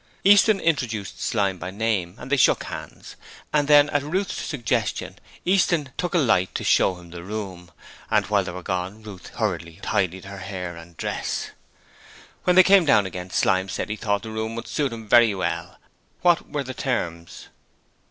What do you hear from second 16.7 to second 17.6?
terms?